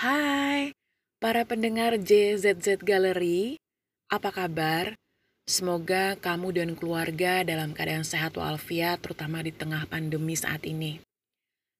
[0.00, 0.72] Hai,
[1.20, 3.60] para pendengar JZZ Gallery,
[4.08, 4.96] apa kabar?
[5.44, 11.04] Semoga kamu dan keluarga dalam keadaan sehat walafiat, terutama di tengah pandemi saat ini.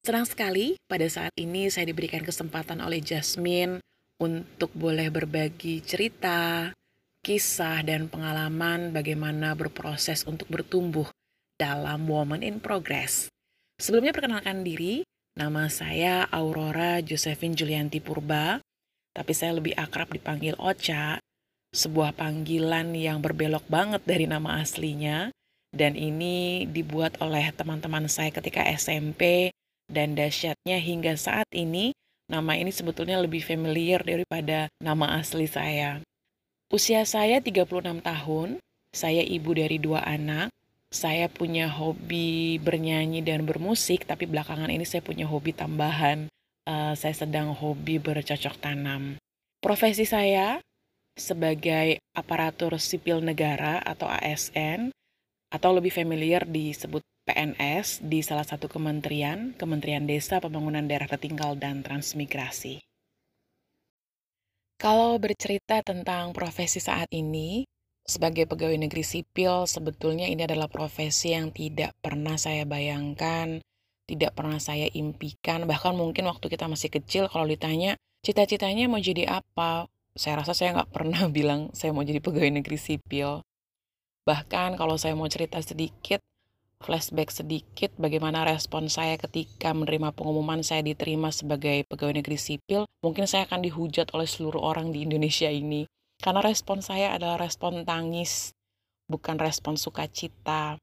[0.00, 3.84] Senang sekali pada saat ini saya diberikan kesempatan oleh Jasmine
[4.16, 6.72] untuk boleh berbagi cerita,
[7.20, 11.12] kisah, dan pengalaman bagaimana berproses untuk bertumbuh
[11.60, 13.28] dalam Woman in Progress.
[13.76, 15.04] Sebelumnya perkenalkan diri,
[15.36, 18.56] nama saya Aurora Josephine Julianti Purba,
[19.12, 21.20] tapi saya lebih akrab dipanggil Ocha,
[21.76, 25.28] sebuah panggilan yang berbelok banget dari nama aslinya,
[25.76, 29.52] dan ini dibuat oleh teman-teman saya ketika SMP,
[29.92, 31.92] dan dahsyatnya hingga saat ini,
[32.32, 36.00] nama ini sebetulnya lebih familiar daripada nama asli saya.
[36.72, 38.56] Usia saya 36 tahun,
[38.88, 40.48] saya ibu dari dua anak.
[40.90, 46.30] Saya punya hobi bernyanyi dan bermusik, tapi belakangan ini saya punya hobi tambahan.
[46.66, 49.18] Uh, saya sedang hobi bercocok tanam.
[49.62, 50.62] Profesi saya
[51.16, 54.92] sebagai aparatur sipil negara atau ASN,
[55.50, 61.82] atau lebih familiar disebut PNS di salah satu kementerian, Kementerian Desa, Pembangunan Daerah Tertinggal, dan
[61.82, 62.78] Transmigrasi.
[64.76, 67.64] Kalau bercerita tentang profesi saat ini,
[68.06, 73.58] sebagai pegawai negeri sipil, sebetulnya ini adalah profesi yang tidak pernah saya bayangkan,
[74.06, 79.42] tidak pernah saya impikan, bahkan mungkin waktu kita masih kecil kalau ditanya, cita-citanya mau jadi
[79.42, 79.90] apa?
[80.14, 83.42] Saya rasa saya nggak pernah bilang saya mau jadi pegawai negeri sipil.
[84.26, 86.22] Bahkan kalau saya mau cerita sedikit,
[86.82, 93.26] flashback sedikit bagaimana respon saya ketika menerima pengumuman saya diterima sebagai pegawai negeri sipil, mungkin
[93.26, 95.90] saya akan dihujat oleh seluruh orang di Indonesia ini.
[96.20, 98.56] Karena respon saya adalah respon tangis,
[99.06, 100.80] bukan respon sukacita.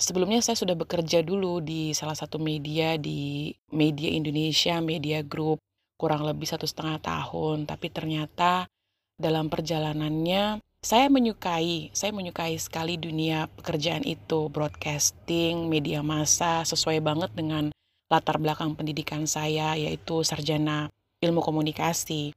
[0.00, 5.62] Sebelumnya saya sudah bekerja dulu di salah satu media di media Indonesia, media group,
[5.94, 7.70] kurang lebih satu setengah tahun.
[7.70, 8.66] Tapi ternyata
[9.14, 17.30] dalam perjalanannya saya menyukai, saya menyukai sekali dunia pekerjaan itu, broadcasting, media massa, sesuai banget
[17.38, 17.70] dengan
[18.10, 20.90] latar belakang pendidikan saya, yaitu sarjana
[21.22, 22.34] ilmu komunikasi.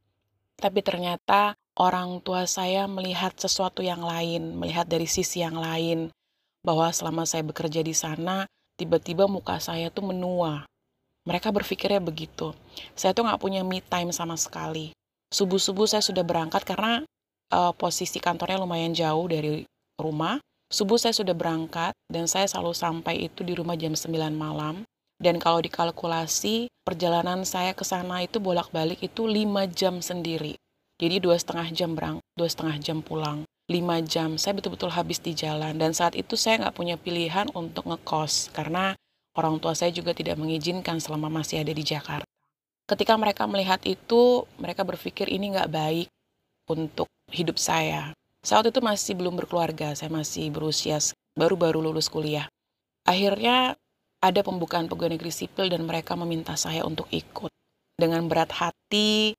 [0.61, 6.11] Tapi ternyata orang tua saya melihat sesuatu yang lain, melihat dari sisi yang lain,
[6.63, 8.47] bahwa selama saya bekerja di sana,
[8.79, 10.63] tiba-tiba muka saya tuh menua.
[11.25, 12.53] Mereka berpikirnya begitu.
[12.95, 14.93] Saya tuh nggak punya me time sama sekali.
[15.33, 17.01] Subuh-subuh saya sudah berangkat karena
[17.51, 19.65] uh, posisi kantornya lumayan jauh dari
[19.97, 20.39] rumah.
[20.69, 24.85] Subuh saya sudah berangkat dan saya selalu sampai itu di rumah jam 9 malam.
[25.15, 30.59] Dan kalau dikalkulasi, perjalanan saya ke sana itu bolak-balik itu 5 jam sendiri.
[30.95, 34.39] Jadi dua setengah jam berang, dua setengah jam pulang, lima jam.
[34.39, 35.75] Saya betul-betul habis di jalan.
[35.75, 38.95] Dan saat itu saya nggak punya pilihan untuk ngekos karena
[39.35, 42.27] orang tua saya juga tidak mengizinkan selama masih ada di Jakarta.
[42.85, 46.07] Ketika mereka melihat itu, mereka berpikir ini nggak baik
[46.69, 48.13] untuk hidup saya.
[48.45, 51.01] Waktu itu masih belum berkeluarga, saya masih berusia
[51.33, 52.45] baru-baru lulus kuliah.
[53.03, 53.73] Akhirnya
[54.21, 57.49] ada pembukaan pegawai negeri sipil dan mereka meminta saya untuk ikut.
[57.97, 59.33] Dengan berat hati,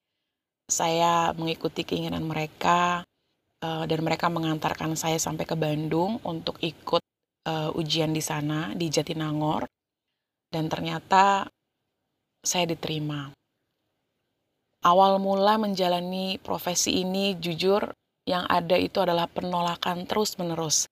[0.66, 3.06] saya mengikuti keinginan mereka
[3.62, 7.02] uh, dan mereka mengantarkan saya sampai ke Bandung untuk ikut
[7.46, 9.66] uh, ujian di sana di Jatinangor.
[10.50, 11.46] Dan ternyata
[12.42, 13.30] saya diterima
[14.86, 17.90] awal mula menjalani profesi ini jujur
[18.26, 20.86] yang ada itu adalah penolakan terus-menerus.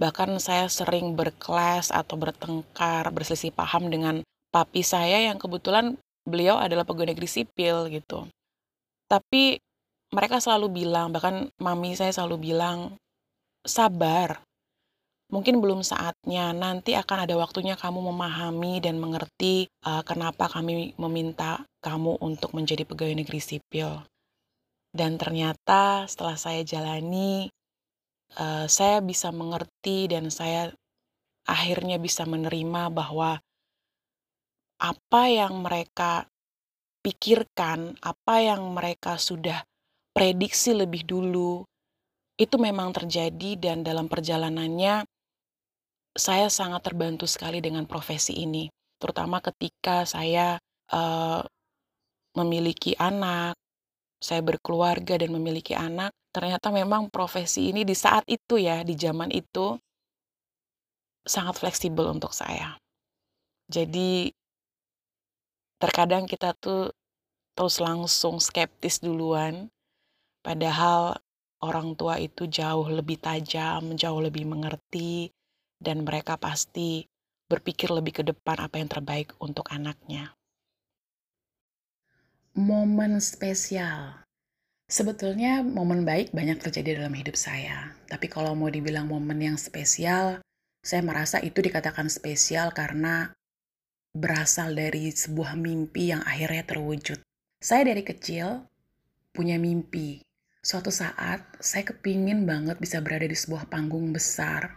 [0.00, 4.20] Bahkan saya sering berkelas atau bertengkar, berselisih paham dengan
[4.52, 8.28] papi saya yang kebetulan beliau adalah pegawai negeri sipil gitu.
[9.14, 9.62] Tapi
[10.10, 12.98] mereka selalu bilang, bahkan mami saya selalu bilang,
[13.62, 14.42] sabar,
[15.30, 16.50] mungkin belum saatnya.
[16.50, 22.82] Nanti akan ada waktunya kamu memahami dan mengerti uh, kenapa kami meminta kamu untuk menjadi
[22.82, 24.02] pegawai negeri sipil.
[24.90, 27.50] Dan ternyata setelah saya jalani,
[28.38, 30.74] uh, saya bisa mengerti dan saya
[31.46, 33.38] akhirnya bisa menerima bahwa
[34.82, 36.26] apa yang mereka
[37.04, 39.60] pikirkan, apa yang mereka sudah
[40.16, 41.68] prediksi lebih dulu,
[42.40, 45.04] itu memang terjadi dan dalam perjalanannya
[46.16, 50.56] saya sangat terbantu sekali dengan profesi ini, terutama ketika saya
[50.94, 51.42] uh,
[52.34, 53.54] memiliki anak,
[54.18, 56.10] saya berkeluarga dan memiliki anak.
[56.34, 59.78] Ternyata memang profesi ini di saat itu ya, di zaman itu
[61.22, 62.74] sangat fleksibel untuk saya.
[63.70, 64.34] Jadi
[65.84, 66.96] terkadang kita tuh
[67.52, 69.68] terus langsung skeptis duluan,
[70.40, 71.20] padahal
[71.60, 75.28] orang tua itu jauh lebih tajam, jauh lebih mengerti,
[75.76, 77.04] dan mereka pasti
[77.44, 80.32] berpikir lebih ke depan apa yang terbaik untuk anaknya.
[82.56, 84.24] Momen spesial.
[84.88, 87.92] Sebetulnya momen baik banyak terjadi dalam hidup saya.
[88.08, 90.40] Tapi kalau mau dibilang momen yang spesial,
[90.80, 93.32] saya merasa itu dikatakan spesial karena
[94.14, 97.18] berasal dari sebuah mimpi yang akhirnya terwujud.
[97.58, 98.62] Saya dari kecil
[99.34, 100.22] punya mimpi.
[100.64, 104.72] Suatu saat saya kepingin banget bisa berada di sebuah panggung besar,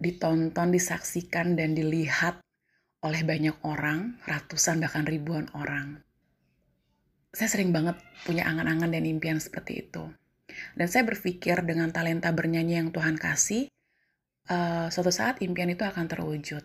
[0.00, 2.40] ditonton, disaksikan, dan dilihat
[3.04, 6.00] oleh banyak orang, ratusan bahkan ribuan orang
[7.34, 10.06] saya sering banget punya angan-angan dan impian seperti itu.
[10.78, 13.66] Dan saya berpikir dengan talenta bernyanyi yang Tuhan kasih,
[14.54, 16.62] uh, suatu saat impian itu akan terwujud.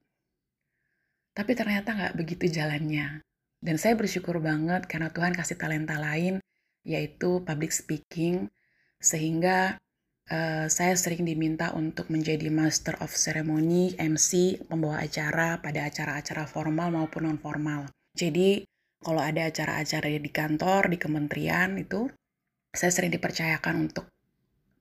[1.40, 3.24] Tapi ternyata nggak begitu jalannya.
[3.64, 6.44] Dan saya bersyukur banget karena Tuhan kasih talenta lain,
[6.84, 8.52] yaitu public speaking,
[9.00, 9.80] sehingga
[10.28, 16.92] uh, saya sering diminta untuk menjadi Master of Ceremony, MC, pembawa acara pada acara-acara formal
[16.92, 17.88] maupun non-formal.
[18.20, 18.68] Jadi
[19.00, 22.12] kalau ada acara-acara di kantor, di kementerian itu,
[22.76, 24.12] saya sering dipercayakan untuk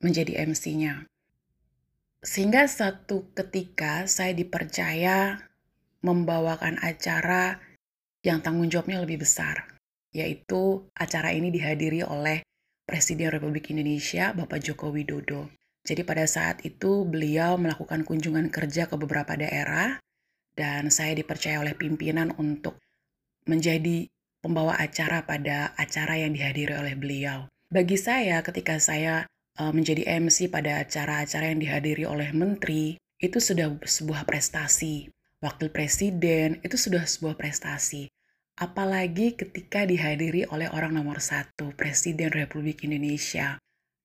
[0.03, 1.07] menjadi MC-nya.
[2.19, 5.48] Sehingga satu ketika saya dipercaya
[6.03, 7.59] membawakan acara
[8.23, 9.79] yang tanggung jawabnya lebih besar,
[10.15, 12.43] yaitu acara ini dihadiri oleh
[12.89, 15.53] Presiden Republik Indonesia, Bapak Joko Widodo.
[15.85, 20.01] Jadi pada saat itu beliau melakukan kunjungan kerja ke beberapa daerah
[20.57, 22.81] dan saya dipercaya oleh pimpinan untuk
[23.47, 24.11] menjadi
[24.43, 27.49] pembawa acara pada acara yang dihadiri oleh beliau.
[27.69, 29.29] Bagi saya, ketika saya
[29.61, 35.11] uh, menjadi MC pada acara-acara yang dihadiri oleh menteri, itu sudah sebuah prestasi.
[35.39, 38.11] Wakil presiden itu sudah sebuah prestasi.
[38.59, 43.55] Apalagi ketika dihadiri oleh orang nomor satu, Presiden Republik Indonesia.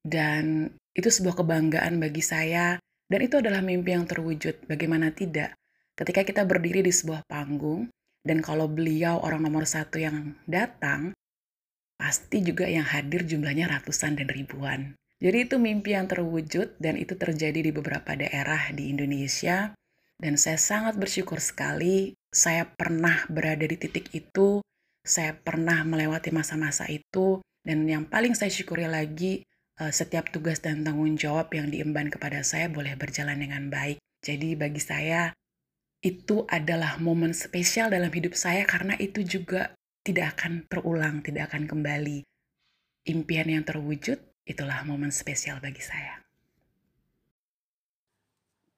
[0.06, 2.78] Dan itu sebuah kebanggaan bagi saya,
[3.10, 4.70] dan itu adalah mimpi yang terwujud.
[4.70, 5.58] Bagaimana tidak?
[5.98, 7.90] Ketika kita berdiri di sebuah panggung,
[8.22, 11.18] dan kalau beliau orang nomor satu yang datang,
[11.98, 14.94] pasti juga yang hadir jumlahnya ratusan dan ribuan.
[15.18, 19.74] Jadi itu mimpi yang terwujud dan itu terjadi di beberapa daerah di Indonesia.
[20.20, 24.66] Dan saya sangat bersyukur sekali saya pernah berada di titik itu,
[25.06, 29.46] saya pernah melewati masa-masa itu, dan yang paling saya syukuri lagi,
[29.78, 34.02] eh, setiap tugas dan tanggung jawab yang diemban kepada saya boleh berjalan dengan baik.
[34.26, 35.36] Jadi bagi saya,
[36.04, 39.72] itu adalah momen spesial dalam hidup saya karena itu juga
[40.04, 42.28] tidak akan terulang, tidak akan kembali.
[43.08, 46.23] Impian yang terwujud, itulah momen spesial bagi saya.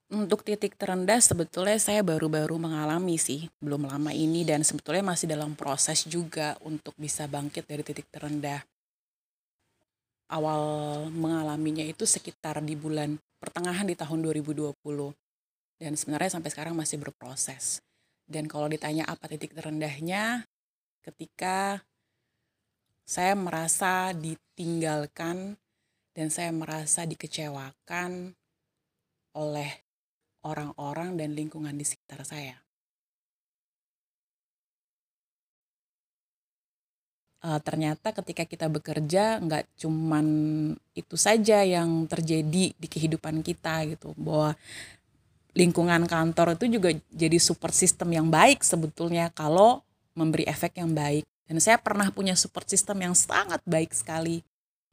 [0.06, 5.58] Untuk titik terendah sebetulnya saya baru-baru mengalami sih, belum lama ini dan sebetulnya masih dalam
[5.58, 8.62] proses juga untuk bisa bangkit dari titik terendah.
[10.30, 14.78] Awal mengalaminya itu sekitar di bulan pertengahan di tahun 2020
[15.82, 17.82] dan sebenarnya sampai sekarang masih berproses.
[18.30, 20.46] Dan kalau ditanya apa titik terendahnya,
[21.02, 21.82] ketika
[23.06, 25.58] saya merasa ditinggalkan
[26.14, 28.34] dan saya merasa dikecewakan
[29.38, 29.85] oleh
[30.46, 32.62] orang-orang dan lingkungan di sekitar saya.
[37.46, 40.26] Uh, ternyata ketika kita bekerja nggak cuman
[40.98, 44.58] itu saja yang terjadi di kehidupan kita gitu bahwa
[45.54, 49.86] lingkungan kantor itu juga jadi support system yang baik sebetulnya kalau
[50.18, 51.22] memberi efek yang baik.
[51.46, 54.42] Dan saya pernah punya support system yang sangat baik sekali.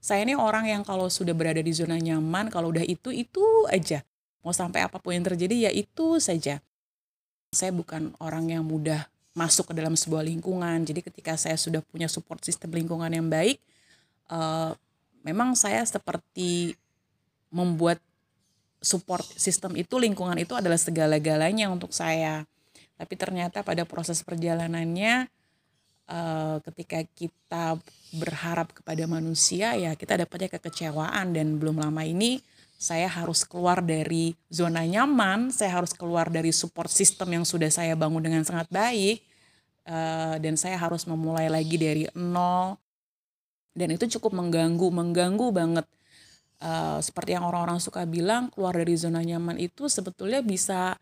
[0.03, 3.41] Saya ini orang yang kalau sudah berada di zona nyaman, kalau udah itu, itu
[3.73, 4.05] aja.
[4.43, 6.59] Mau sampai apa pun yang terjadi, ya itu saja.
[7.55, 10.85] Saya bukan orang yang mudah masuk ke dalam sebuah lingkungan.
[10.85, 13.63] Jadi ketika saya sudah punya support system lingkungan yang baik,
[14.29, 14.77] uh,
[15.25, 16.75] memang saya seperti
[17.53, 18.01] membuat
[18.83, 22.43] support system itu lingkungan itu adalah segala-galanya untuk saya.
[22.99, 25.31] Tapi ternyata pada proses perjalanannya
[26.11, 27.79] uh, ketika kita
[28.19, 32.43] berharap kepada manusia ya kita dapatnya kekecewaan dan belum lama ini
[32.83, 37.95] saya harus keluar dari zona nyaman, saya harus keluar dari support system yang sudah saya
[37.95, 39.23] bangun dengan sangat baik
[39.87, 42.75] uh, dan saya harus memulai lagi dari nol.
[43.71, 45.87] Dan itu cukup mengganggu, mengganggu banget.
[46.59, 50.99] Uh, seperti yang orang-orang suka bilang keluar dari zona nyaman itu sebetulnya bisa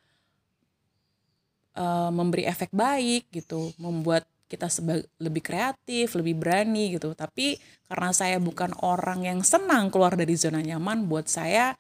[1.81, 4.67] uh, memberi efek baik gitu membuat kita
[5.23, 7.15] lebih kreatif, lebih berani gitu.
[7.15, 7.55] Tapi
[7.87, 11.79] karena saya bukan orang yang senang keluar dari zona nyaman, buat saya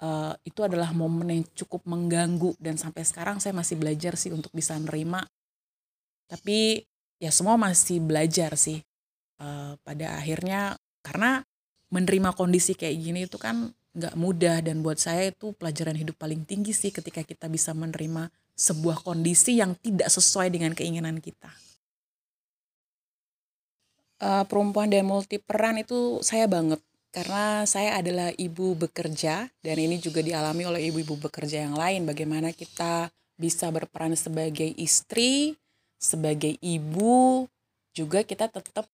[0.00, 4.48] uh, itu adalah momen yang cukup mengganggu dan sampai sekarang saya masih belajar sih untuk
[4.56, 5.20] bisa nerima.
[6.32, 6.80] Tapi
[7.20, 8.80] ya semua masih belajar sih.
[9.42, 11.42] Uh, pada akhirnya karena
[11.92, 16.48] menerima kondisi kayak gini itu kan nggak mudah dan buat saya itu pelajaran hidup paling
[16.48, 21.52] tinggi sih ketika kita bisa menerima sebuah kondisi yang tidak sesuai dengan keinginan kita.
[24.22, 26.78] Uh, perempuan dan multi peran itu saya banget
[27.12, 32.56] karena saya adalah ibu bekerja dan ini juga dialami oleh ibu-ibu bekerja yang lain bagaimana
[32.56, 35.58] kita bisa berperan sebagai istri,
[36.00, 37.44] sebagai ibu,
[37.92, 38.88] juga kita tetap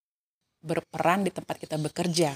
[0.64, 2.35] berperan di tempat kita bekerja.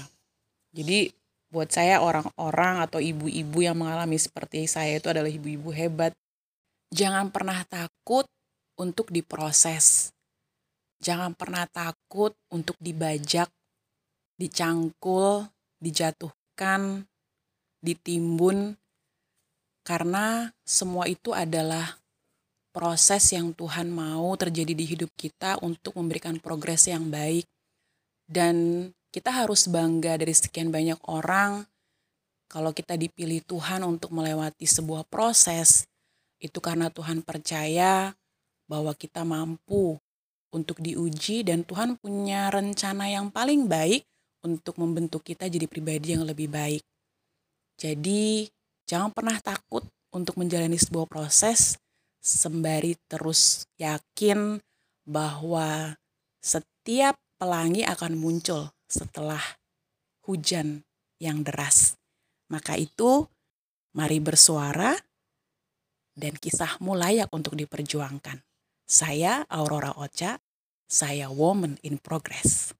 [0.71, 1.11] Jadi
[1.51, 6.15] buat saya orang-orang atau ibu-ibu yang mengalami seperti saya itu adalah ibu-ibu hebat.
[6.93, 8.25] Jangan pernah takut
[8.79, 10.13] untuk diproses.
[11.03, 13.51] Jangan pernah takut untuk dibajak,
[14.39, 15.51] dicangkul,
[15.83, 17.03] dijatuhkan,
[17.83, 18.79] ditimbun,
[19.83, 21.99] karena semua itu adalah
[22.71, 27.43] proses yang Tuhan mau terjadi di hidup kita untuk memberikan progres yang baik.
[28.23, 31.67] Dan kita harus bangga dari sekian banyak orang
[32.47, 35.89] kalau kita dipilih Tuhan untuk melewati sebuah proses,
[36.37, 38.13] itu karena Tuhan percaya
[38.69, 39.99] bahwa kita mampu
[40.53, 44.05] untuk diuji dan Tuhan punya rencana yang paling baik
[44.45, 46.85] untuk membentuk kita jadi pribadi yang lebih baik.
[47.81, 48.45] Jadi,
[48.85, 49.83] jangan pernah takut
[50.13, 51.81] untuk menjalani sebuah proses
[52.23, 54.61] sembari terus yakin
[55.03, 55.97] bahwa
[56.39, 59.41] setiap pelangi akan muncul setelah
[60.23, 60.87] hujan
[61.19, 61.99] yang deras.
[62.47, 63.27] Maka itu,
[63.97, 64.95] mari bersuara
[66.13, 68.39] dan kisahmu layak untuk diperjuangkan.
[68.83, 70.39] Saya Aurora Ocha,
[70.93, 72.77] saya Woman in Progress.